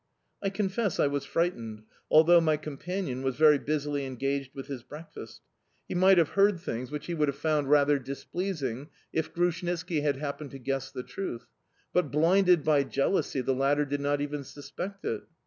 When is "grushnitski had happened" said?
9.31-10.49